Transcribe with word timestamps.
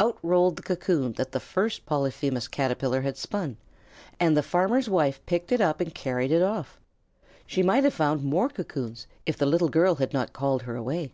Out 0.00 0.18
rolled 0.24 0.56
the 0.56 0.62
cocoon 0.62 1.12
that 1.12 1.30
the 1.30 1.38
first 1.38 1.86
Polyphemus 1.86 2.48
Caterpillar 2.48 3.02
had 3.02 3.16
spun 3.16 3.56
and 4.18 4.36
the 4.36 4.42
farmer's 4.42 4.90
wife 4.90 5.24
picked 5.24 5.52
it 5.52 5.60
up 5.60 5.80
and 5.80 5.94
carried 5.94 6.32
it 6.32 6.42
off. 6.42 6.80
She 7.46 7.62
might 7.62 7.84
have 7.84 7.94
found 7.94 8.24
more 8.24 8.48
cocoons 8.48 9.06
if 9.24 9.36
the 9.36 9.46
little 9.46 9.68
girl 9.68 9.94
had 9.94 10.12
not 10.12 10.32
called 10.32 10.62
her 10.62 10.74
away. 10.74 11.12